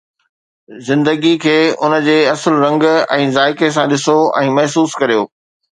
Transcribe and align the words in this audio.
زندگي 0.87 1.33
کي 1.43 1.57
ان 1.87 1.93
جي 2.07 2.17
اصل 2.33 2.53
رنگ 2.65 2.89
۽ 3.19 3.31
ذائقي 3.39 3.73
سان 3.77 3.95
ڏسو 3.95 4.19
۽ 4.45 4.53
محسوس 4.59 4.99
ڪريو 5.03 5.21